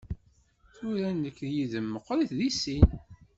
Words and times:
Tura 0.75 1.09
nekk 1.21 1.37
yid-m 1.53 1.87
meqqrit 1.93 2.31
i 2.47 2.49
sin. 2.61 2.89